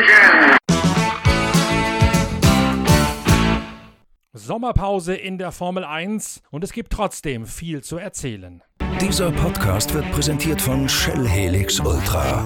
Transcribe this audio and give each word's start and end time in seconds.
engine. 0.00 0.56
Sommerpause 4.32 5.14
in 5.14 5.38
der 5.38 5.52
Formel 5.52 5.84
1 5.84 6.42
und 6.50 6.64
es 6.64 6.72
gibt 6.72 6.92
trotzdem 6.92 7.46
viel 7.46 7.82
zu 7.82 7.98
erzählen. 7.98 8.62
Dieser 9.00 9.30
Podcast 9.30 9.94
wird 9.94 10.10
präsentiert 10.12 10.60
von 10.60 10.88
Shell 10.88 11.26
Helix 11.26 11.80
Ultra. 11.80 12.44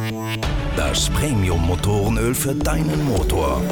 Das 0.77 1.09
Premium-Motorenöl 1.11 2.35
für 2.35 2.55
deinen 2.55 3.05
Motor. 3.05 3.63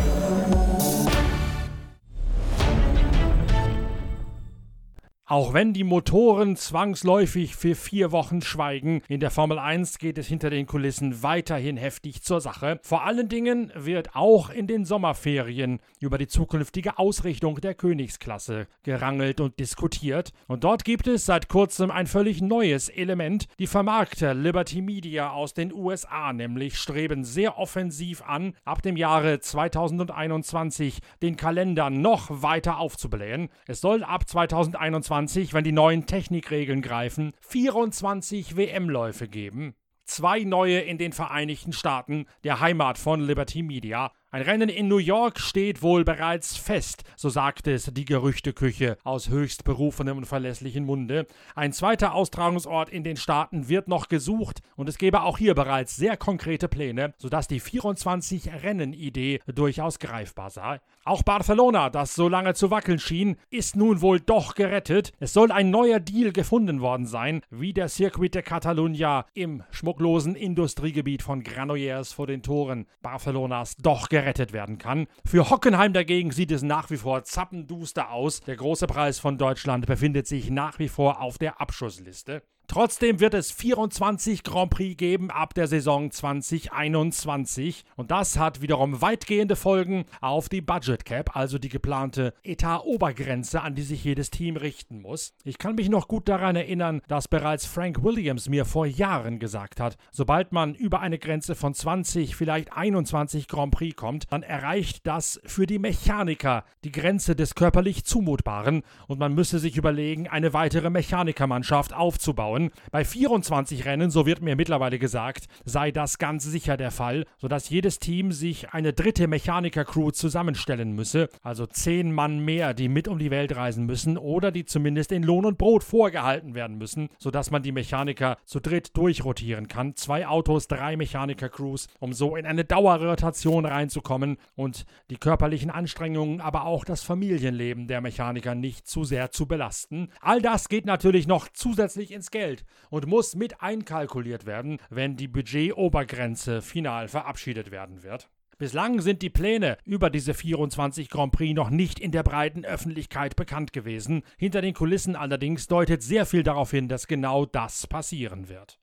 Auch 5.32 5.54
wenn 5.54 5.72
die 5.72 5.82
Motoren 5.82 6.56
zwangsläufig 6.56 7.56
für 7.56 7.74
vier 7.74 8.12
Wochen 8.12 8.42
schweigen, 8.42 9.00
in 9.08 9.18
der 9.18 9.30
Formel 9.30 9.58
1 9.58 9.96
geht 9.96 10.18
es 10.18 10.26
hinter 10.26 10.50
den 10.50 10.66
Kulissen 10.66 11.22
weiterhin 11.22 11.78
heftig 11.78 12.20
zur 12.20 12.42
Sache. 12.42 12.78
Vor 12.82 13.04
allen 13.04 13.30
Dingen 13.30 13.72
wird 13.74 14.14
auch 14.14 14.50
in 14.50 14.66
den 14.66 14.84
Sommerferien 14.84 15.80
über 16.00 16.18
die 16.18 16.26
zukünftige 16.26 16.98
Ausrichtung 16.98 17.62
der 17.62 17.72
Königsklasse 17.72 18.66
gerangelt 18.82 19.40
und 19.40 19.58
diskutiert. 19.58 20.34
Und 20.48 20.64
dort 20.64 20.84
gibt 20.84 21.06
es 21.06 21.24
seit 21.24 21.48
kurzem 21.48 21.90
ein 21.90 22.06
völlig 22.06 22.42
neues 22.42 22.90
Element. 22.90 23.46
Die 23.58 23.66
Vermarkter 23.66 24.34
Liberty 24.34 24.82
Media 24.82 25.30
aus 25.30 25.54
den 25.54 25.72
USA 25.72 26.34
nämlich 26.34 26.76
streben 26.76 27.24
sehr 27.24 27.56
offensiv 27.56 28.20
an, 28.20 28.54
ab 28.66 28.82
dem 28.82 28.98
Jahre 28.98 29.40
2021 29.40 30.98
den 31.22 31.36
Kalender 31.36 31.88
noch 31.88 32.42
weiter 32.42 32.76
aufzublähen. 32.76 33.48
Es 33.66 33.80
soll 33.80 34.04
ab 34.04 34.28
2021 34.28 35.21
2020, 35.26 35.54
wenn 35.54 35.64
die 35.64 35.72
neuen 35.72 36.06
Technikregeln 36.06 36.82
greifen, 36.82 37.32
24 37.40 38.56
WM-Läufe 38.56 39.28
geben. 39.28 39.74
Zwei 40.04 40.40
neue 40.40 40.80
in 40.80 40.98
den 40.98 41.12
Vereinigten 41.12 41.72
Staaten, 41.72 42.26
der 42.44 42.60
Heimat 42.60 42.98
von 42.98 43.20
Liberty 43.20 43.62
Media, 43.62 44.12
ein 44.34 44.40
Rennen 44.40 44.70
in 44.70 44.88
New 44.88 44.96
York 44.96 45.38
steht 45.38 45.82
wohl 45.82 46.04
bereits 46.04 46.56
fest, 46.56 47.04
so 47.16 47.28
sagt 47.28 47.66
es 47.66 47.90
die 47.92 48.06
Gerüchteküche 48.06 48.96
aus 49.04 49.28
höchst 49.28 49.62
berufenem 49.62 50.16
und 50.16 50.24
verlässlichen 50.24 50.86
Munde. 50.86 51.26
Ein 51.54 51.74
zweiter 51.74 52.14
Austragungsort 52.14 52.88
in 52.88 53.04
den 53.04 53.18
Staaten 53.18 53.68
wird 53.68 53.88
noch 53.88 54.08
gesucht 54.08 54.62
und 54.74 54.88
es 54.88 54.96
gäbe 54.96 55.20
auch 55.20 55.36
hier 55.36 55.54
bereits 55.54 55.96
sehr 55.96 56.16
konkrete 56.16 56.68
Pläne, 56.68 57.12
sodass 57.18 57.46
die 57.46 57.60
24-Rennen-Idee 57.60 59.40
durchaus 59.54 59.98
greifbar 59.98 60.48
sei. 60.48 60.80
Auch 61.04 61.22
Barcelona, 61.22 61.90
das 61.90 62.14
so 62.14 62.26
lange 62.26 62.54
zu 62.54 62.70
wackeln 62.70 63.00
schien, 63.00 63.36
ist 63.50 63.76
nun 63.76 64.00
wohl 64.00 64.18
doch 64.18 64.54
gerettet. 64.54 65.12
Es 65.20 65.34
soll 65.34 65.52
ein 65.52 65.68
neuer 65.68 66.00
Deal 66.00 66.32
gefunden 66.32 66.80
worden 66.80 67.04
sein, 67.04 67.42
wie 67.50 67.74
der 67.74 67.90
Circuit 67.90 68.34
de 68.34 68.40
Catalunya 68.40 69.26
im 69.34 69.62
schmucklosen 69.72 70.36
Industriegebiet 70.36 71.22
von 71.22 71.42
Granollers 71.42 72.14
vor 72.14 72.26
den 72.26 72.42
Toren 72.42 72.86
Barcelonas 73.02 73.76
doch 73.76 74.08
gerettet 74.08 74.21
gerettet 74.22 74.52
werden 74.52 74.78
kann. 74.78 75.08
Für 75.24 75.50
Hockenheim 75.50 75.92
dagegen 75.92 76.30
sieht 76.30 76.52
es 76.52 76.62
nach 76.62 76.90
wie 76.90 76.96
vor 76.96 77.24
zappenduster 77.24 78.10
aus. 78.10 78.40
Der 78.40 78.56
große 78.56 78.86
Preis 78.86 79.18
von 79.18 79.36
Deutschland 79.36 79.86
befindet 79.86 80.28
sich 80.28 80.48
nach 80.48 80.78
wie 80.78 80.88
vor 80.88 81.20
auf 81.20 81.38
der 81.38 81.60
Abschussliste. 81.60 82.42
Trotzdem 82.72 83.20
wird 83.20 83.34
es 83.34 83.52
24 83.52 84.44
Grand 84.44 84.70
Prix 84.70 84.96
geben 84.96 85.30
ab 85.30 85.52
der 85.52 85.66
Saison 85.66 86.10
2021 86.10 87.84
und 87.96 88.10
das 88.10 88.38
hat 88.38 88.62
wiederum 88.62 89.02
weitgehende 89.02 89.56
Folgen 89.56 90.06
auf 90.22 90.48
die 90.48 90.62
Budget 90.62 91.04
Cap, 91.04 91.36
also 91.36 91.58
die 91.58 91.68
geplante 91.68 92.32
Etat-Obergrenze, 92.42 93.60
an 93.60 93.74
die 93.74 93.82
sich 93.82 94.02
jedes 94.04 94.30
Team 94.30 94.56
richten 94.56 95.02
muss. 95.02 95.34
Ich 95.44 95.58
kann 95.58 95.74
mich 95.74 95.90
noch 95.90 96.08
gut 96.08 96.30
daran 96.30 96.56
erinnern, 96.56 97.02
dass 97.08 97.28
bereits 97.28 97.66
Frank 97.66 98.02
Williams 98.02 98.48
mir 98.48 98.64
vor 98.64 98.86
Jahren 98.86 99.38
gesagt 99.38 99.78
hat, 99.78 99.98
sobald 100.10 100.52
man 100.52 100.74
über 100.74 101.00
eine 101.00 101.18
Grenze 101.18 101.54
von 101.54 101.74
20, 101.74 102.34
vielleicht 102.34 102.72
21 102.72 103.48
Grand 103.48 103.74
Prix 103.74 103.94
kommt, 103.96 104.32
dann 104.32 104.42
erreicht 104.42 105.06
das 105.06 105.42
für 105.44 105.66
die 105.66 105.78
Mechaniker 105.78 106.64
die 106.84 106.92
Grenze 106.92 107.36
des 107.36 107.54
körperlich 107.54 108.06
Zumutbaren. 108.06 108.82
Und 109.08 109.18
man 109.18 109.34
müsse 109.34 109.58
sich 109.58 109.76
überlegen, 109.76 110.26
eine 110.26 110.54
weitere 110.54 110.88
Mechanikermannschaft 110.88 111.92
aufzubauen 111.92 112.61
Rennen. 112.62 112.70
Bei 112.90 113.04
24 113.04 113.84
Rennen, 113.84 114.10
so 114.10 114.26
wird 114.26 114.42
mir 114.42 114.56
mittlerweile 114.56 114.98
gesagt, 114.98 115.46
sei 115.64 115.90
das 115.90 116.18
ganz 116.18 116.44
sicher 116.44 116.76
der 116.76 116.90
Fall, 116.90 117.24
sodass 117.38 117.68
jedes 117.70 117.98
Team 117.98 118.32
sich 118.32 118.70
eine 118.70 118.92
dritte 118.92 119.26
Mechaniker-Crew 119.26 120.10
zusammenstellen 120.10 120.92
müsse, 120.92 121.28
also 121.42 121.66
zehn 121.66 122.12
Mann 122.12 122.44
mehr, 122.44 122.74
die 122.74 122.88
mit 122.88 123.08
um 123.08 123.18
die 123.18 123.30
Welt 123.30 123.56
reisen 123.56 123.86
müssen 123.86 124.18
oder 124.18 124.50
die 124.50 124.64
zumindest 124.64 125.12
in 125.12 125.22
Lohn 125.22 125.46
und 125.46 125.58
Brot 125.58 125.84
vorgehalten 125.84 126.54
werden 126.54 126.78
müssen, 126.78 127.08
sodass 127.18 127.50
man 127.50 127.62
die 127.62 127.72
Mechaniker 127.72 128.36
zu 128.44 128.60
dritt 128.60 128.96
durchrotieren 128.96 129.68
kann. 129.68 129.96
Zwei 129.96 130.26
Autos, 130.26 130.68
drei 130.68 130.96
Mechaniker-Crews, 130.96 131.88
um 131.98 132.12
so 132.12 132.36
in 132.36 132.46
eine 132.46 132.64
Dauerrotation 132.64 133.64
reinzukommen 133.64 134.36
und 134.54 134.84
die 135.10 135.16
körperlichen 135.16 135.70
Anstrengungen, 135.70 136.40
aber 136.40 136.66
auch 136.66 136.84
das 136.84 137.02
Familienleben 137.02 137.86
der 137.86 138.00
Mechaniker 138.00 138.54
nicht 138.54 138.86
zu 138.86 139.04
sehr 139.04 139.30
zu 139.30 139.46
belasten. 139.46 140.08
All 140.20 140.42
das 140.42 140.68
geht 140.68 140.86
natürlich 140.86 141.26
noch 141.26 141.48
zusätzlich 141.52 142.12
ins 142.12 142.30
Geld. 142.30 142.41
Geld 142.42 142.64
und 142.90 143.06
muss 143.06 143.36
mit 143.36 143.62
einkalkuliert 143.62 144.46
werden, 144.46 144.78
wenn 144.90 145.16
die 145.16 145.28
Budgetobergrenze 145.28 146.60
final 146.60 147.06
verabschiedet 147.06 147.70
werden 147.70 148.02
wird. 148.02 148.30
Bislang 148.58 149.00
sind 149.00 149.22
die 149.22 149.30
Pläne 149.30 149.78
über 149.84 150.10
diese 150.10 150.34
24 150.34 151.08
Grand 151.08 151.32
Prix 151.32 151.54
noch 151.54 151.70
nicht 151.70 152.00
in 152.00 152.10
der 152.10 152.24
breiten 152.24 152.64
Öffentlichkeit 152.64 153.36
bekannt 153.36 153.72
gewesen. 153.72 154.24
Hinter 154.38 154.60
den 154.60 154.74
Kulissen 154.74 155.14
allerdings 155.14 155.68
deutet 155.68 156.02
sehr 156.02 156.26
viel 156.26 156.42
darauf 156.42 156.72
hin, 156.72 156.88
dass 156.88 157.06
genau 157.06 157.46
das 157.46 157.86
passieren 157.86 158.48
wird. 158.48 158.80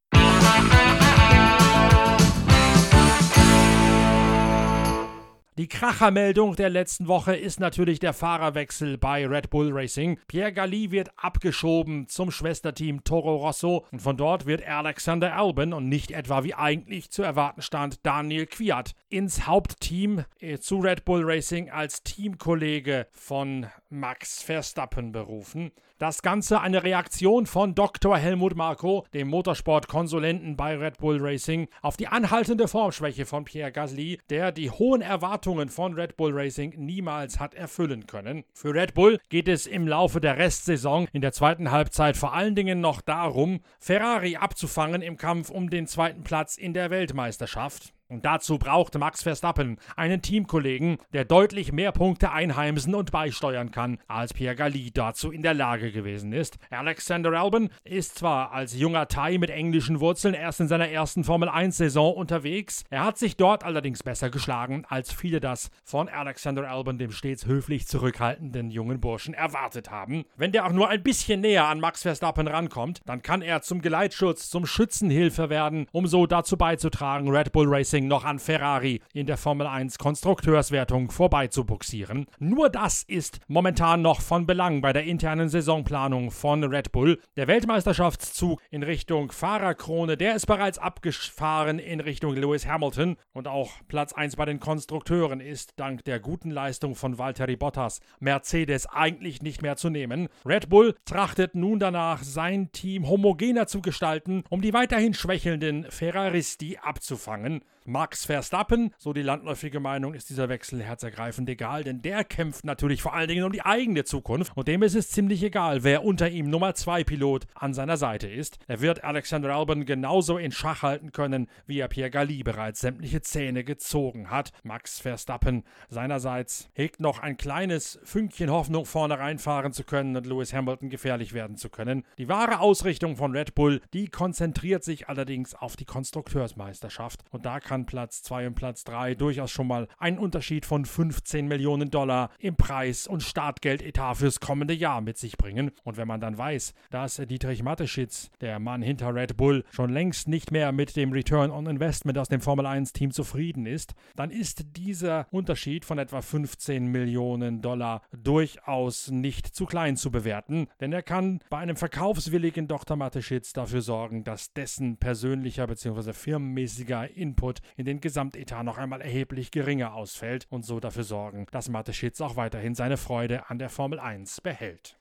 Die 5.59 5.68
Krachermeldung 5.68 6.56
der 6.56 6.70
letzten 6.70 7.09
Woche 7.09 7.36
ist 7.36 7.59
natürlich 7.59 8.00
der 8.00 8.14
Fahrerwechsel 8.14 8.97
bei 8.97 9.28
Red 9.28 9.50
Bull 9.50 9.74
Racing. 9.74 10.18
Pierre 10.30 10.53
Galli 10.53 10.92
wird 10.92 11.09
abgeschoben 11.18 12.08
zum 12.08 12.31
Schwesterteam 12.31 13.03
Toro 13.03 13.36
Rosso 13.36 13.86
und 13.92 14.02
von 14.02 14.16
dort 14.16 14.46
wird 14.46 14.66
Alexander 14.66 15.36
Albon 15.36 15.74
und 15.74 15.90
nicht 15.90 16.12
etwa 16.12 16.46
wie 16.46 16.53
eigentlich 16.53 17.12
zu 17.12 17.24
erwarten 17.24 17.62
stand 17.62 18.06
Daniel 18.06 18.46
Kwiat 18.46 18.94
ins 19.09 19.48
Hauptteam 19.48 20.24
äh, 20.40 20.59
zu 20.59 20.78
Red 20.78 21.03
Bull 21.03 21.24
Racing 21.25 21.69
als 21.69 22.03
Teamkollege 22.03 23.08
von 23.12 23.68
Max 23.89 24.41
Verstappen 24.41 25.11
berufen. 25.11 25.72
Das 25.97 26.22
Ganze 26.22 26.61
eine 26.61 26.83
Reaktion 26.83 27.45
von 27.45 27.75
Dr. 27.75 28.17
Helmut 28.17 28.55
Marko, 28.55 29.05
dem 29.13 29.27
Motorsportkonsulenten 29.27 30.55
bei 30.55 30.77
Red 30.77 30.97
Bull 30.97 31.17
Racing, 31.19 31.67
auf 31.81 31.97
die 31.97 32.07
anhaltende 32.07 32.67
Formschwäche 32.67 33.25
von 33.25 33.45
Pierre 33.45 33.72
Gasly, 33.72 34.19
der 34.29 34.51
die 34.51 34.72
hohen 34.72 35.01
Erwartungen 35.01 35.69
von 35.69 35.94
Red 35.94 36.16
Bull 36.16 36.31
Racing 36.33 36.75
niemals 36.77 37.39
hat 37.39 37.53
erfüllen 37.53 38.07
können. 38.07 38.45
Für 38.53 38.73
Red 38.73 38.94
Bull 38.94 39.19
geht 39.29 39.47
es 39.47 39.67
im 39.67 39.88
Laufe 39.88 40.21
der 40.21 40.38
Restsaison 40.38 41.07
in 41.11 41.21
der 41.21 41.33
zweiten 41.33 41.71
Halbzeit 41.71 42.16
vor 42.16 42.33
allen 42.33 42.56
Dingen 42.56 42.79
noch 42.79 43.01
darum, 43.01 43.59
Ferrari 43.79 44.38
abzufangen 44.38 45.01
im 45.01 45.17
Kampf 45.17 45.50
um 45.50 45.69
den 45.69 45.88
zweiten 45.88 46.23
Platz 46.23 46.57
in 46.57 46.73
der 46.73 46.91
Weltmeisterschaft. 46.91 47.94
Und 48.09 48.25
dazu 48.25 48.58
braucht 48.58 48.97
Max 48.97 49.22
Verstappen 49.22 49.78
einen 49.96 50.24
Teamkollegen, 50.24 50.97
der 51.14 51.25
deutlich 51.25 51.72
mehr 51.72 51.92
Punkte 51.92 52.31
einheimsen 52.31 52.96
und 52.96 53.12
beisteuern 53.12 53.70
kann, 53.70 54.00
als 54.08 54.34
Pierre 54.34 54.56
Gasly 54.56 54.90
dazu 54.92 55.31
in 55.31 55.44
der 55.44 55.53
Lage 55.53 55.92
gewesen 55.92 56.34
ist. 56.34 56.58
Alexander 56.72 57.31
Albon 57.40 57.69
ist 57.84 58.18
zwar 58.18 58.52
als 58.52 58.75
junger 58.75 59.08
Thai 59.08 59.38
mit 59.38 59.52
englischen 59.52 60.00
Wurzeln 60.00 60.34
erst 60.34 60.59
in 60.59 60.68
seiner 60.68 60.90
ersten 60.90 61.24
Formel 61.24 61.50
1-Saison 61.50 62.16
unterwegs, 62.16 62.84
er 62.90 63.06
hat 63.06 63.19
sich 63.19 63.38
dort 63.38 63.64
allerdings 63.64 64.02
besser 64.02 64.31
geschlagen, 64.31 64.86
als 64.90 65.14
viele 65.14 65.40
das 65.40 65.69
von 65.84 66.09
Alexander 66.09 66.68
Albon, 66.68 66.98
dem 66.98 67.12
stets 67.12 67.46
höflich 67.46 67.86
zurückhaltenden 67.86 68.72
jungen 68.72 69.00
Burschen, 69.00 69.36
erwartet 69.36 69.92
haben. 69.92 70.25
Wenn 70.36 70.52
der 70.52 70.66
auch 70.66 70.72
nur 70.72 70.90
ein 70.90 71.03
bisschen 71.03 71.42
näher 71.42 71.68
an 71.68 71.80
Max 71.80 72.02
Verstappen 72.02 72.48
rankommt, 72.48 73.01
dann 73.06 73.22
kann 73.22 73.44
er 73.44 73.62
zum 73.62 73.81
Geleitschutz, 73.81 74.50
zum 74.50 74.66
Schützenhilfe 74.66 75.51
werden, 75.51 75.86
um 75.92 76.07
so 76.07 76.25
dazu 76.25 76.57
beizutragen, 76.57 77.30
Red 77.30 77.51
Bull 77.51 77.68
Racing 77.68 77.99
Racing 78.00 78.07
noch 78.07 78.24
an 78.24 78.40
Ferrari 78.40 79.01
in 79.13 79.25
der 79.25 79.38
Formel 79.38 79.68
1 79.68 79.98
Konstrukteurswertung 79.98 81.12
vorbeizubuxieren. 81.12 82.28
Nur 82.40 82.69
das 82.69 83.04
ist 83.04 83.40
momentan 83.48 84.01
noch 84.01 84.22
von 84.22 84.46
Belang 84.46 84.81
bei 84.81 84.94
der 84.94 85.04
internen 85.04 85.50
Saisonplanung 85.50 86.31
von 86.31 86.63
Red 86.63 86.92
Bull. 86.92 87.19
Der 87.36 87.48
Weltmeisterschaftszug 87.48 88.62
in 88.72 88.84
Richtung 88.84 89.31
Fahrerkrone, 89.31 90.16
der 90.18 90.36
ist 90.36 90.46
bereits 90.46 90.78
abgefahren 90.78 91.80
in 91.80 92.00
Richtung 92.00 92.36
Lewis 92.36 92.66
Hamilton 92.66 93.18
und 93.34 93.48
auch 93.48 93.72
Platz 93.88 94.13
1 94.13 94.38
bei 94.38 94.45
den 94.45 94.60
Konstrukteuren 94.60 95.42
ist 95.42 95.74
dank 95.75 96.06
der 96.06 96.19
guten 96.19 96.52
Leistung 96.52 96.95
von 96.95 97.18
Valtteri 97.18 97.57
Bottas 97.57 98.00
Mercedes 98.19 98.86
eigentlich 98.88 99.42
nicht 99.42 99.62
mehr 99.62 99.75
zu 99.75 99.90
nehmen. 99.90 100.30
Red 100.45 100.69
Bull 100.69 100.95
trachtet 101.06 101.56
nun 101.56 101.80
danach, 101.80 102.24
sein 102.24 102.72
Team 102.72 103.10
homogener 103.10 103.68
zu 103.68 103.81
gestalten, 103.81 104.44
um 104.50 104.62
die 104.62 104.74
weiterhin 104.74 105.13
schwächelnden 105.13 105.86
Ferraristi 105.90 106.78
abzufangen. 106.81 107.62
Max 107.86 108.26
Verstappen, 108.26 108.94
so 108.98 109.14
die 109.14 109.22
landläufige 109.22 109.80
Meinung, 109.80 110.14
ist 110.14 110.30
dieser 110.30 110.50
Wechsel 110.50 110.84
herzergreifend 110.84 111.50
egal, 111.50 111.84
denn 111.84 112.02
der 112.02 112.24
kämpft 112.24 112.66
natürlich 112.66 113.02
vor 113.02 113.14
allen 113.14 113.28
Dingen 113.28 113.44
um 113.44 113.52
die 113.52 113.66
eigene 113.66 114.04
Zukunft 114.04 114.56
und 114.56 114.68
dem 114.68 114.84
ist 114.84 114.96
es 114.96 115.10
ziemlich 115.10 115.42
egal, 115.44 115.84
wer 115.84 116.04
unter 116.04 116.30
ihm 116.30 116.50
Nummer 116.50 116.76
2 116.76 117.04
Pilot 117.04 117.48
an 117.56 117.74
seiner 117.74 117.98
Seite 117.98 118.28
ist. 118.28 118.60
Er 118.68 118.81
wird 118.81 119.04
Alexander 119.04 119.56
Albon 119.56 119.86
genauso 119.86 120.38
in 120.38 120.52
Schach 120.52 120.84
halten 120.84 121.12
können, 121.12 121.48
wie 121.66 121.80
er 121.80 121.88
Pierre 121.88 122.12
Galli 122.12 122.44
bereits 122.44 122.81
sämtliche 122.81 123.22
Zähne 123.22 123.64
gezogen 123.64 124.30
hat. 124.30 124.52
Max 124.64 125.00
Verstappen 125.00 125.64
seinerseits 125.90 126.70
hegt 126.74 127.00
noch 127.00 127.20
ein 127.20 127.38
kleines 127.38 128.00
Fünkchen 128.04 128.52
Hoffnung, 128.52 128.86
vorne 128.86 129.20
reinfahren 129.20 129.74
zu 129.74 129.84
können 129.84 130.16
und 130.16 130.26
Lewis 130.26 130.54
Hamilton 130.54 130.90
gefährlich 130.90 131.34
werden 131.34 131.58
zu 131.58 131.70
können. 131.70 132.04
Die 132.18 132.30
wahre 132.30 132.60
Ausrichtung 132.60 133.16
von 133.16 133.31
Red 133.31 133.56
Bull, 133.56 133.81
die 133.94 134.08
konzentriert 134.08 134.84
sich 134.84 135.10
allerdings 135.10 135.56
auf 135.56 135.76
die 135.76 135.86
Konstrukteursmeisterschaft 135.86 137.24
und 137.31 137.46
da 137.46 137.60
kann 137.60 137.79
Platz 137.86 138.24
2 138.24 138.48
und 138.48 138.56
Platz 138.56 138.84
3 138.84 139.16
durchaus 139.16 139.52
schon 139.52 139.68
mal 139.68 139.88
einen 139.98 140.18
Unterschied 140.18 140.66
von 140.66 140.86
15 140.86 141.48
Millionen 141.48 141.92
Dollar 141.92 142.30
im 142.40 142.56
Preis- 142.56 143.08
und 143.08 143.24
Startgeldetat 143.24 144.18
fürs 144.18 144.40
kommende 144.40 144.74
Jahr 144.74 145.02
mit 145.02 145.18
sich 145.18 145.38
bringen. 145.38 145.72
Und 145.84 145.98
wenn 145.98 146.08
man 146.08 146.22
dann 146.22 146.38
weiß, 146.38 146.74
dass 146.90 147.18
Dietrich 147.18 147.64
Mateschitz, 147.64 148.31
der 148.42 148.60
Mann 148.60 148.81
hinter 148.81 149.14
Red 149.14 149.38
Bull, 149.38 149.64
schon 149.72 149.92
längst 149.92 150.28
nicht 150.28 150.52
mehr 150.52 150.72
mit 150.72 150.96
dem 150.96 151.12
Return 151.12 151.52
on 151.52 151.68
Investment 151.68 152.18
aus 152.18 152.30
dem 152.30 152.42
Formel 152.42 152.66
1 152.66 152.94
Team 152.94 153.12
zufrieden 153.12 153.66
ist, 153.66 153.94
dann 154.16 154.31
ist 154.31 154.78
dieser 154.78 155.28
Unterschied 155.31 155.86
von 155.86 156.00
etwa 156.00 156.22
15 156.22 156.88
Millionen 156.88 157.62
Dollar 157.62 158.02
durchaus 158.12 159.10
nicht 159.12 159.48
zu 159.48 159.66
klein 159.66 159.98
zu 159.98 160.12
bewerten, 160.12 160.68
denn 160.80 160.94
er 160.94 161.04
kann 161.04 161.40
bei 161.50 161.58
einem 161.58 161.76
verkaufswilligen 161.76 162.68
Dr. 162.68 162.98
Mateschitz 162.98 163.54
dafür 163.54 163.81
sorgen, 163.81 164.24
dass 164.24 164.54
dessen 164.54 164.98
persönlicher 164.98 165.68
bzw. 165.68 166.14
firmenmäßiger 166.14 167.10
Input 167.16 167.58
in 167.77 167.85
den 167.85 168.01
Gesamtetat 168.01 168.63
noch 168.63 168.77
einmal 168.77 169.01
erheblich 169.01 169.51
geringer 169.51 169.94
ausfällt 169.94 170.47
und 170.50 170.65
so 170.65 170.79
dafür 170.79 171.03
sorgen, 171.03 171.45
dass 171.51 171.69
Mateschitz 171.69 172.21
auch 172.21 172.35
weiterhin 172.35 172.75
seine 172.75 172.97
Freude 172.97 173.50
an 173.50 173.59
der 173.59 173.69
Formel 173.69 174.00
1 174.00 174.41
behält. 174.41 174.97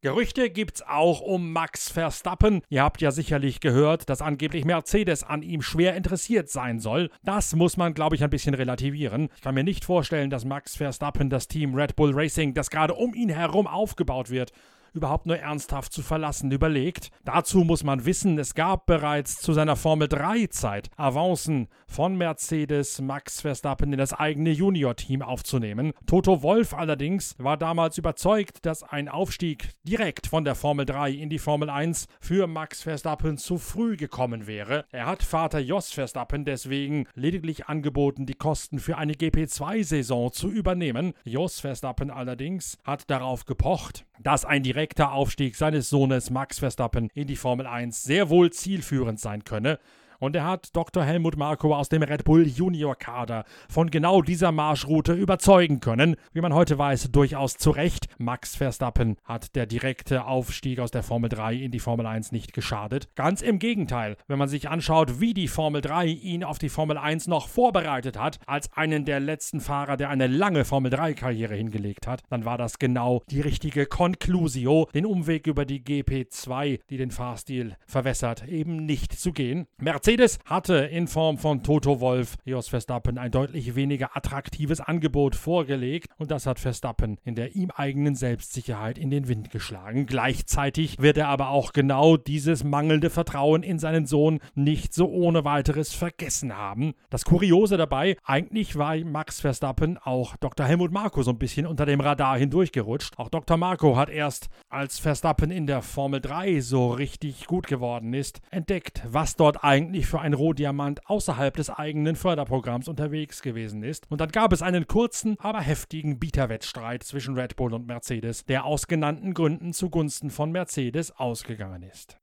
Gerüchte 0.00 0.48
gibt's 0.48 0.80
auch 0.82 1.20
um 1.20 1.52
Max 1.52 1.90
Verstappen. 1.90 2.62
Ihr 2.68 2.84
habt 2.84 3.00
ja 3.00 3.10
sicherlich 3.10 3.58
gehört, 3.58 4.08
dass 4.08 4.22
angeblich 4.22 4.64
Mercedes 4.64 5.24
an 5.24 5.42
ihm 5.42 5.60
schwer 5.60 5.96
interessiert 5.96 6.48
sein 6.48 6.78
soll. 6.78 7.10
Das 7.24 7.56
muss 7.56 7.76
man, 7.76 7.94
glaube 7.94 8.14
ich, 8.14 8.22
ein 8.22 8.30
bisschen 8.30 8.54
relativieren. 8.54 9.28
Ich 9.34 9.42
kann 9.42 9.56
mir 9.56 9.64
nicht 9.64 9.84
vorstellen, 9.84 10.30
dass 10.30 10.44
Max 10.44 10.76
Verstappen 10.76 11.30
das 11.30 11.48
Team 11.48 11.74
Red 11.74 11.96
Bull 11.96 12.12
Racing, 12.14 12.54
das 12.54 12.70
gerade 12.70 12.94
um 12.94 13.12
ihn 13.12 13.28
herum 13.28 13.66
aufgebaut 13.66 14.30
wird, 14.30 14.52
überhaupt 14.92 15.26
nur 15.26 15.38
ernsthaft 15.38 15.92
zu 15.92 16.02
verlassen 16.02 16.50
überlegt. 16.50 17.10
Dazu 17.24 17.64
muss 17.64 17.84
man 17.84 18.04
wissen, 18.04 18.38
es 18.38 18.54
gab 18.54 18.86
bereits 18.86 19.40
zu 19.40 19.52
seiner 19.52 19.76
Formel 19.76 20.08
3-Zeit 20.08 20.90
Avancen 20.96 21.68
von 21.86 22.16
Mercedes 22.16 23.00
Max 23.00 23.40
Verstappen 23.40 23.92
in 23.92 23.98
das 23.98 24.12
eigene 24.12 24.50
Junior-Team 24.50 25.22
aufzunehmen. 25.22 25.92
Toto 26.06 26.42
Wolf 26.42 26.74
allerdings 26.74 27.34
war 27.38 27.56
damals 27.56 27.98
überzeugt, 27.98 28.64
dass 28.66 28.82
ein 28.82 29.08
Aufstieg 29.08 29.70
direkt 29.82 30.26
von 30.26 30.44
der 30.44 30.54
Formel 30.54 30.86
3 30.86 31.10
in 31.10 31.30
die 31.30 31.38
Formel 31.38 31.70
1 31.70 32.06
für 32.20 32.46
Max 32.46 32.82
Verstappen 32.82 33.38
zu 33.38 33.58
früh 33.58 33.96
gekommen 33.96 34.46
wäre. 34.46 34.84
Er 34.90 35.06
hat 35.06 35.22
Vater 35.22 35.58
Jos 35.58 35.92
Verstappen 35.92 36.44
deswegen 36.44 37.06
lediglich 37.14 37.66
angeboten, 37.66 38.26
die 38.26 38.34
Kosten 38.34 38.78
für 38.78 38.98
eine 38.98 39.14
GP2-Saison 39.14 40.32
zu 40.32 40.50
übernehmen. 40.50 41.14
Jos 41.24 41.60
Verstappen 41.60 42.10
allerdings 42.10 42.78
hat 42.84 43.10
darauf 43.10 43.44
gepocht, 43.44 44.04
dass 44.20 44.44
ein 44.44 44.62
direkter 44.62 44.77
Aufstieg 45.12 45.56
seines 45.56 45.90
Sohnes 45.90 46.30
Max 46.30 46.60
Verstappen 46.60 47.10
in 47.14 47.26
die 47.26 47.36
Formel 47.36 47.66
1 47.66 48.04
sehr 48.04 48.30
wohl 48.30 48.52
zielführend 48.52 49.18
sein 49.18 49.42
könne 49.42 49.80
und 50.18 50.36
er 50.36 50.44
hat 50.44 50.74
Dr. 50.74 51.04
Helmut 51.04 51.36
Marko 51.36 51.74
aus 51.74 51.88
dem 51.88 52.02
Red 52.02 52.24
Bull 52.24 52.46
Junior 52.46 52.96
Kader 52.96 53.44
von 53.68 53.90
genau 53.90 54.22
dieser 54.22 54.52
Marschroute 54.52 55.12
überzeugen 55.12 55.80
können. 55.80 56.16
Wie 56.32 56.40
man 56.40 56.54
heute 56.54 56.78
weiß, 56.78 57.10
durchaus 57.12 57.56
zu 57.56 57.70
Recht. 57.70 58.08
Max 58.18 58.56
Verstappen 58.56 59.16
hat 59.24 59.54
der 59.54 59.66
direkte 59.66 60.24
Aufstieg 60.24 60.80
aus 60.80 60.90
der 60.90 61.02
Formel 61.02 61.28
3 61.30 61.54
in 61.54 61.70
die 61.70 61.78
Formel 61.78 62.06
1 62.06 62.32
nicht 62.32 62.52
geschadet. 62.52 63.08
Ganz 63.14 63.42
im 63.42 63.58
Gegenteil, 63.58 64.16
wenn 64.26 64.38
man 64.38 64.48
sich 64.48 64.68
anschaut, 64.68 65.20
wie 65.20 65.34
die 65.34 65.48
Formel 65.48 65.80
3 65.80 66.06
ihn 66.06 66.44
auf 66.44 66.58
die 66.58 66.68
Formel 66.68 66.98
1 66.98 67.28
noch 67.28 67.48
vorbereitet 67.48 68.18
hat, 68.18 68.38
als 68.46 68.72
einen 68.72 69.04
der 69.04 69.20
letzten 69.20 69.60
Fahrer, 69.60 69.96
der 69.96 70.10
eine 70.10 70.26
lange 70.26 70.64
Formel 70.64 70.90
3 70.90 71.14
Karriere 71.14 71.54
hingelegt 71.54 72.06
hat, 72.06 72.22
dann 72.28 72.44
war 72.44 72.58
das 72.58 72.78
genau 72.78 73.22
die 73.30 73.40
richtige 73.40 73.86
Conclusio, 73.86 74.88
den 74.94 75.06
Umweg 75.06 75.46
über 75.46 75.64
die 75.64 75.82
GP2, 75.82 76.80
die 76.90 76.96
den 76.96 77.10
Fahrstil 77.10 77.76
verwässert, 77.86 78.46
eben 78.48 78.84
nicht 78.84 79.12
zu 79.12 79.32
gehen. 79.32 79.66
Mercedes 79.78 80.07
Mercedes 80.08 80.38
hatte 80.46 80.74
in 80.74 81.06
Form 81.06 81.36
von 81.36 81.62
Toto 81.62 82.00
Wolf 82.00 82.36
Jos 82.46 82.68
Verstappen 82.68 83.18
ein 83.18 83.30
deutlich 83.30 83.74
weniger 83.74 84.16
attraktives 84.16 84.80
Angebot 84.80 85.36
vorgelegt 85.36 86.08
und 86.16 86.30
das 86.30 86.46
hat 86.46 86.58
Verstappen 86.58 87.18
in 87.24 87.34
der 87.34 87.54
ihm 87.54 87.70
eigenen 87.70 88.14
Selbstsicherheit 88.14 88.96
in 88.96 89.10
den 89.10 89.28
Wind 89.28 89.50
geschlagen. 89.50 90.06
Gleichzeitig 90.06 90.98
wird 90.98 91.18
er 91.18 91.28
aber 91.28 91.50
auch 91.50 91.74
genau 91.74 92.16
dieses 92.16 92.64
mangelnde 92.64 93.10
Vertrauen 93.10 93.62
in 93.62 93.78
seinen 93.78 94.06
Sohn 94.06 94.40
nicht 94.54 94.94
so 94.94 95.10
ohne 95.10 95.44
weiteres 95.44 95.92
vergessen 95.92 96.56
haben. 96.56 96.94
Das 97.10 97.26
Kuriose 97.26 97.76
dabei, 97.76 98.16
eigentlich 98.24 98.76
war 98.76 98.96
Max 98.96 99.42
Verstappen 99.42 99.98
auch 99.98 100.38
Dr. 100.38 100.64
Helmut 100.64 100.90
Marko 100.90 101.22
so 101.22 101.32
ein 101.32 101.38
bisschen 101.38 101.66
unter 101.66 101.84
dem 101.84 102.00
Radar 102.00 102.38
hindurchgerutscht. 102.38 103.18
Auch 103.18 103.28
Dr. 103.28 103.58
Marko 103.58 103.98
hat 103.98 104.08
erst, 104.08 104.48
als 104.70 104.98
Verstappen 104.98 105.50
in 105.50 105.66
der 105.66 105.82
Formel 105.82 106.22
3 106.22 106.62
so 106.62 106.92
richtig 106.92 107.46
gut 107.46 107.66
geworden 107.66 108.14
ist, 108.14 108.40
entdeckt, 108.50 109.02
was 109.06 109.36
dort 109.36 109.62
eigentlich 109.62 109.97
eigentlich 109.98 110.06
für 110.06 110.20
ein 110.20 110.32
Rohdiamant 110.32 111.10
außerhalb 111.10 111.56
des 111.56 111.70
eigenen 111.70 112.14
Förderprogramms 112.14 112.86
unterwegs 112.86 113.42
gewesen 113.42 113.82
ist. 113.82 114.08
Und 114.08 114.20
dann 114.20 114.30
gab 114.30 114.52
es 114.52 114.62
einen 114.62 114.86
kurzen, 114.86 115.36
aber 115.40 115.60
heftigen 115.60 116.20
Bieterwettstreit 116.20 117.02
zwischen 117.02 117.34
Red 117.34 117.56
Bull 117.56 117.74
und 117.74 117.88
Mercedes, 117.88 118.44
der 118.44 118.64
aus 118.64 118.86
genannten 118.86 119.34
Gründen 119.34 119.72
zugunsten 119.72 120.30
von 120.30 120.52
Mercedes 120.52 121.10
ausgegangen 121.10 121.82
ist. 121.82 122.16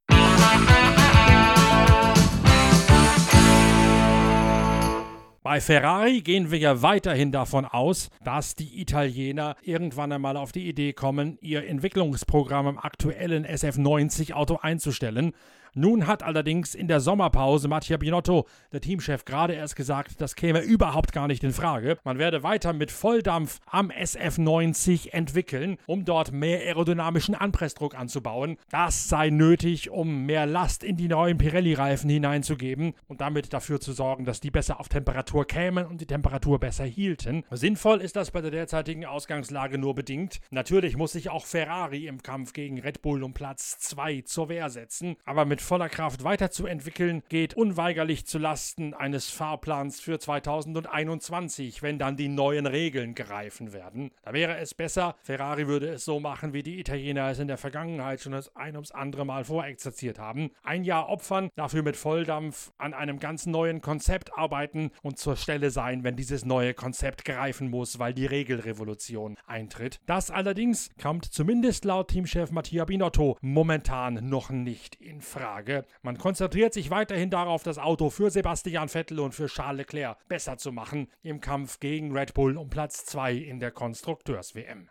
Bei 5.44 5.60
Ferrari 5.60 6.22
gehen 6.22 6.50
wir 6.50 6.58
ja 6.58 6.82
weiterhin 6.82 7.34
davon 7.34 7.66
aus, 7.66 8.10
dass 8.24 8.56
die 8.56 8.80
Italiener 8.82 9.58
irgendwann 9.62 10.14
einmal 10.14 10.38
auf 10.38 10.54
die 10.54 10.68
Idee 10.70 10.94
kommen, 10.94 11.38
ihr 11.42 11.68
Entwicklungsprogramm 11.68 12.68
im 12.68 12.78
aktuellen 12.80 13.46
SF90 13.46 14.34
Auto 14.34 14.60
einzustellen 14.62 15.34
nun 15.76 16.08
hat 16.08 16.24
allerdings 16.24 16.74
in 16.74 16.88
der 16.88 17.02
Sommerpause 17.02 17.68
Mattia 17.68 17.98
Binotto, 17.98 18.48
der 18.72 18.80
Teamchef, 18.80 19.26
gerade 19.26 19.54
erst 19.54 19.76
gesagt, 19.76 20.22
das 20.22 20.38
käme 20.38 20.62
überhaupt 20.62 21.12
gar 21.12 21.28
nicht 21.28 21.44
in 21.44 21.52
Frage. 21.52 21.98
Man 22.06 22.18
werde 22.18 22.44
weiter 22.44 22.72
mit 22.72 22.92
Volldampf 22.92 23.60
am 23.66 23.92
SF90 23.92 25.12
entwickeln, 25.12 25.78
um 25.86 26.06
dort 26.06 26.32
mehr 26.32 26.60
aerodynamischen 26.60 27.36
Anpressdruck 27.36 27.94
anzubauen. 27.94 28.56
Das 28.70 29.10
sei 29.10 29.30
nötig, 29.30 29.90
um 29.90 30.26
mehr 30.26 30.46
Last 30.46 30.82
in 30.82 30.96
die 30.96 31.10
neuen 31.10 31.38
Pirelli-Reifen 31.38 32.10
hineinzugeben 32.10 32.94
und 33.10 33.20
damit 33.20 33.52
dafür 33.52 33.82
zu 33.82 33.92
sorgen, 33.92 34.24
dass 34.24 34.40
die 34.40 34.52
besser 34.52 34.80
auf 34.80 34.88
Temperatur 34.88 35.46
kämen 35.46 35.86
und 35.86 36.00
die 36.00 36.06
Temperatur 36.06 36.58
besser 36.58 36.86
hielten. 36.86 37.44
Sinnvoll 37.52 38.00
ist 38.00 38.16
das 38.16 38.32
bei 38.32 38.40
der 38.40 38.52
derzeitigen 38.52 39.06
Ausgangslage 39.06 39.78
nur 39.78 39.94
bedingt. 39.94 40.40
Natürlich 40.52 40.96
muss 40.96 41.12
sich 41.12 41.30
auch 41.30 41.46
Ferrari 41.46 42.08
im 42.08 42.24
Kampf 42.24 42.54
gegen 42.54 42.80
Red 42.80 43.02
Bull 43.02 43.24
um 43.24 43.34
Platz 43.34 43.78
2 43.80 44.22
zur 44.22 44.48
Wehr 44.48 44.70
setzen, 44.70 45.18
aber 45.26 45.44
mit 45.44 45.65
voller 45.66 45.90
Kraft 45.90 46.24
weiterzuentwickeln, 46.24 47.24
geht 47.28 47.56
unweigerlich 47.56 48.26
zu 48.26 48.38
Lasten 48.38 48.94
eines 48.94 49.30
Fahrplans 49.30 50.00
für 50.00 50.20
2021, 50.20 51.82
wenn 51.82 51.98
dann 51.98 52.16
die 52.16 52.28
neuen 52.28 52.68
Regeln 52.68 53.16
greifen 53.16 53.74
werden. 53.74 54.12
Da 54.24 54.34
wäre 54.34 54.58
es 54.58 54.76
besser, 54.76 55.16
Ferrari 55.24 55.68
würde 55.68 55.90
es 55.90 56.06
so 56.06 56.20
machen, 56.20 56.54
wie 56.54 56.62
die 56.62 56.80
Italiener 56.80 57.30
es 57.30 57.40
in 57.40 57.48
der 57.48 57.58
Vergangenheit 57.58 58.22
schon 58.22 58.34
das 58.34 58.56
ein 58.56 58.76
ums 58.76 58.92
andere 58.92 59.26
Mal 59.26 59.44
vorexerziert 59.44 60.20
haben. 60.20 60.52
Ein 60.64 60.84
Jahr 60.84 61.10
opfern, 61.10 61.50
dafür 61.56 61.82
mit 61.82 61.98
Volldampf 61.98 62.72
an 62.78 62.94
einem 62.94 63.20
ganz 63.20 63.48
neuen 63.48 63.82
Konzept 63.82 64.38
arbeiten 64.38 64.92
und 65.02 65.18
zur 65.18 65.36
Stelle 65.36 65.72
sein, 65.72 66.04
wenn 66.04 66.16
dieses 66.16 66.46
neue 66.46 66.76
Konzept 66.76 67.26
greifen 67.26 67.70
muss, 67.72 67.98
weil 67.98 68.14
die 68.14 68.28
Regelrevolution 68.28 69.36
eintritt. 69.48 70.00
Das 70.06 70.30
allerdings 70.30 70.92
kommt 71.02 71.26
zumindest 71.26 71.86
laut 71.86 72.10
Teamchef 72.10 72.52
Mattia 72.52 72.86
Binotto 72.86 73.38
momentan 73.42 74.30
noch 74.30 74.52
nicht 74.52 74.96
in 74.96 75.22
Frage. 75.22 75.55
Frage. 75.56 75.86
Man 76.02 76.18
konzentriert 76.18 76.74
sich 76.74 76.90
weiterhin 76.90 77.30
darauf, 77.30 77.64
das 77.64 77.78
Auto 77.78 78.10
für 78.10 78.30
Sebastian 78.30 78.90
Vettel 78.90 79.22
und 79.22 79.34
für 79.34 79.46
Charles 79.46 79.78
Leclerc 79.78 80.18
besser 80.28 80.58
zu 80.58 80.74
machen 80.74 81.08
im 81.24 81.40
Kampf 81.40 81.80
gegen 81.80 82.12
Red 82.12 82.34
Bull 82.34 82.58
um 82.58 82.70
Platz 82.70 83.06
2 83.06 83.34
in 83.36 83.62
der 83.62 83.72
Konstrukteurs-WM. 83.72 84.90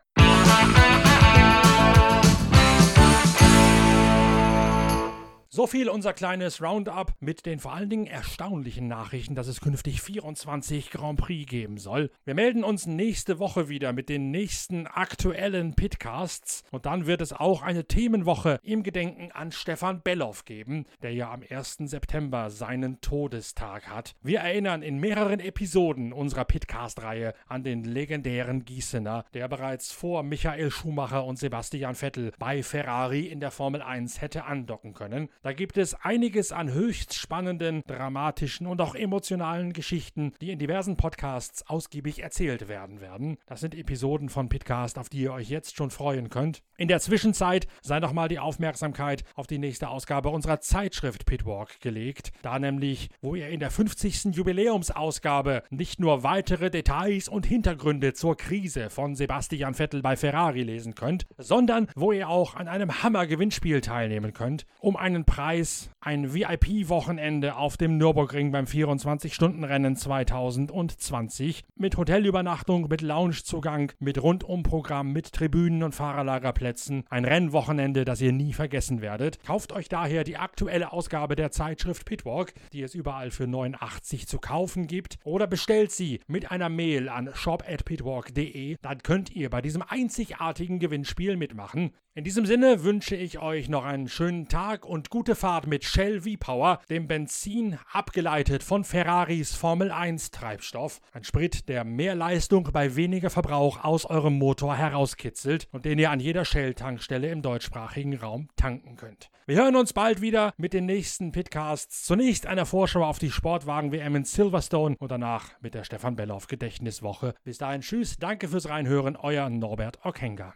So 5.55 5.69
viel 5.69 5.89
unser 5.89 6.15
kleines 6.15 6.61
Roundup 6.61 7.15
mit 7.21 7.47
den 7.47 7.61
vor 7.61 7.75
allen 7.75 7.89
Dingen 7.89 8.09
erstaunlichen 8.09 8.89
Nachrichten, 8.89 9.37
dass 9.37 9.47
es 9.47 9.61
künftig 9.61 10.03
24 10.03 10.91
Grand 10.91 11.17
Prix 11.17 11.49
geben 11.49 11.79
soll. 11.79 12.11
Wir 12.25 12.35
melden 12.35 12.65
uns 12.65 12.87
nächste 12.87 13.39
Woche 13.39 13.69
wieder 13.69 13.93
mit 13.93 14.09
den 14.09 14.33
nächsten 14.33 14.89
aktuellen 14.89 15.77
Pitcasts 15.77 16.65
und 16.73 16.87
dann 16.87 17.07
wird 17.07 17.21
es 17.21 17.33
auch 17.33 17.63
eine 17.63 17.87
Themenwoche 17.87 18.59
im 18.65 18.83
Gedenken 18.83 19.31
an 19.31 19.53
Stefan 19.53 20.03
Belloff 20.03 20.45
geben, 20.45 20.87
der 21.03 21.13
ja 21.13 21.31
am 21.31 21.45
1. 21.49 21.77
September 21.85 22.51
seinen 22.51 23.01
Todestag 23.01 23.87
hat. 23.87 24.17
Wir 24.23 24.41
erinnern 24.41 24.83
in 24.83 24.99
mehreren 24.99 25.39
Episoden 25.39 26.13
unserer 26.13 26.47
Pitcast-Reihe 26.47 27.33
an 27.47 27.63
den 27.63 27.85
legendären 27.85 28.65
Gießener, 28.65 29.25
der 29.35 29.47
bereits 29.47 29.93
vor 29.93 30.25
Michael 30.25 30.73
Schumacher 30.73 31.25
und 31.25 31.39
Sebastian 31.39 31.95
Vettel 31.95 32.33
bei 32.41 32.65
Ferrari 32.65 33.29
in 33.29 33.39
der 33.39 33.53
Formel 33.53 33.83
1 33.83 34.21
hätte 34.21 34.47
andocken 34.47 34.95
können. 34.95 35.29
Da 35.45 35.53
gibt 35.53 35.77
es 35.77 35.93
einiges 35.93 36.53
an 36.53 36.73
höchst 36.73 37.13
spannenden, 37.13 37.83
dramatischen 37.87 38.67
und 38.67 38.81
auch 38.81 38.95
emotionalen 38.95 39.75
Geschichten, 39.75 40.33
die 40.41 40.51
in 40.51 40.59
diversen 40.59 40.97
Podcasts 40.97 41.69
ausgiebig 41.69 42.23
erzählt 42.23 42.67
werden 42.67 43.03
werden. 43.03 43.37
Das 43.45 43.61
sind 43.61 43.75
Episoden 43.75 44.31
von 44.31 44.49
Pitcast, 44.49 44.99
auf 44.99 45.11
die 45.11 45.21
ihr 45.21 45.35
euch 45.35 45.51
jetzt 45.51 45.77
schon 45.77 45.91
freuen 45.91 46.31
könnt. 46.31 46.63
In 46.79 46.89
der 46.89 46.99
Zwischenzeit 46.99 47.67
sei 47.83 48.01
nochmal 48.01 48.29
die 48.29 48.39
Aufmerksamkeit 48.39 49.23
auf 49.35 49.47
die 49.47 49.59
nächste 49.59 49.89
Ausgabe 49.89 50.31
unserer 50.31 50.61
Zeitschrift 50.61 51.27
Pitwalk 51.27 51.79
gelegt. 51.81 52.33
Da 52.41 52.59
nämlich, 52.59 53.11
wo 53.21 53.35
ihr 53.35 53.51
in 53.51 53.61
der 53.61 53.71
50. 53.71 54.35
Jubiläumsausgabe 54.35 55.63
nicht 55.69 56.01
nur 56.01 56.23
weitere 56.23 56.71
Details 56.71 57.29
und 57.29 57.45
Hintergründe 57.45 58.15
zur 58.15 58.39
Krise 58.39 58.89
von 58.89 59.15
Sebastian 59.15 59.75
Vettel 59.75 60.01
bei 60.01 60.17
Ferrari 60.17 60.63
lesen 60.63 60.95
könnt, 60.95 61.27
sondern 61.37 61.89
wo 61.95 62.13
ihr 62.13 62.31
auch 62.31 62.55
an 62.55 62.67
einem 62.67 63.03
Hammer-Gewinnspiel 63.03 63.83
teilnehmen 63.83 64.33
könnt, 64.33 64.65
um 64.81 64.97
einen 64.97 65.27
Preis, 65.35 65.91
ein 66.01 66.33
VIP-Wochenende 66.33 67.57
auf 67.57 67.77
dem 67.77 67.97
Nürburgring 67.99 68.53
beim 68.53 68.67
24-Stunden-Rennen 68.67 69.97
2020 69.97 71.65
mit 71.75 71.97
Hotelübernachtung, 71.97 72.87
mit 72.89 73.01
Loungezugang, 73.01 73.91
mit 73.99 74.23
Rundumprogramm, 74.23 75.13
mit 75.13 75.33
Tribünen 75.33 75.83
und 75.83 75.93
Fahrerlagerplätzen. 75.93 77.03
Ein 77.11 77.25
Rennwochenende, 77.25 78.05
das 78.05 78.21
ihr 78.21 78.31
nie 78.31 78.53
vergessen 78.53 79.01
werdet. 79.01 79.43
Kauft 79.45 79.73
euch 79.73 79.89
daher 79.89 80.23
die 80.23 80.37
aktuelle 80.37 80.93
Ausgabe 80.93 81.35
der 81.35 81.51
Zeitschrift 81.51 82.05
Pitwalk, 82.07 82.55
die 82.73 82.83
es 82.83 82.95
überall 82.95 83.33
für 83.33 83.49
89 83.49 84.29
zu 84.29 84.39
kaufen 84.39 84.87
gibt, 84.87 85.19
oder 85.25 85.49
bestellt 85.49 85.91
sie 85.91 86.21
mit 86.29 86.53
einer 86.53 86.69
Mail 86.69 87.09
an 87.09 87.31
shop@pitwalk.de. 87.35 88.77
Dann 88.81 89.03
könnt 89.03 89.35
ihr 89.35 89.51
bei 89.51 89.61
diesem 89.61 89.83
einzigartigen 89.83 90.79
Gewinnspiel 90.79 91.37
mitmachen. 91.37 91.91
In 92.17 92.23
diesem 92.23 92.47
Sinne 92.47 92.85
wünsche 92.85 93.17
ich 93.17 93.41
euch 93.41 93.69
noch 93.69 93.85
einen 93.85 94.07
schönen 94.07 94.47
Tag 94.47 94.87
und 94.87 95.11
gute 95.15 95.37
Fahrt 95.37 95.69
mit 95.69 95.85
Shell 95.85 96.23
V-Power, 96.23 96.81
dem 96.91 97.07
Benzin 97.07 97.79
abgeleitet 97.93 98.65
von 98.65 98.83
Ferraris 98.83 99.55
Formel 99.55 99.93
1 99.93 100.33
Treibstoff. 100.33 101.01
Ein 101.13 101.23
Sprit, 101.23 101.69
der 101.69 101.85
mehr 101.85 102.17
Leistung 102.17 102.69
bei 102.73 102.97
weniger 102.97 103.31
Verbrauch 103.31 103.85
aus 103.85 104.07
eurem 104.07 104.37
Motor 104.37 104.75
herauskitzelt 104.75 105.69
und 105.71 105.85
den 105.85 106.01
ihr 106.01 106.11
an 106.11 106.19
jeder 106.19 106.45
Shell-Tankstelle 106.45 107.29
im 107.29 107.43
deutschsprachigen 107.43 108.17
Raum 108.17 108.49
tanken 108.57 108.97
könnt. 108.97 109.31
Wir 109.47 109.59
hören 109.59 109.77
uns 109.77 109.93
bald 109.93 110.21
wieder 110.21 110.53
mit 110.57 110.73
den 110.73 110.87
nächsten 110.87 111.31
Pitcasts. 111.31 112.03
Zunächst 112.03 112.49
einer 112.49 112.67
Vorschau 112.67 113.05
auf 113.05 113.21
die 113.21 113.31
Sportwagen-WM 113.31 114.17
in 114.17 114.25
Silverstone 114.25 114.97
und 114.99 115.13
danach 115.13 115.51
mit 115.61 115.75
der 115.75 115.85
Stefan 115.85 116.17
Belloff 116.17 116.49
Gedächtniswoche. 116.49 117.35
Bis 117.45 117.59
dahin, 117.59 117.83
tschüss, 117.83 118.17
danke 118.17 118.49
fürs 118.49 118.69
Reinhören, 118.69 119.15
euer 119.15 119.49
Norbert 119.49 120.05
Ockenger. 120.05 120.55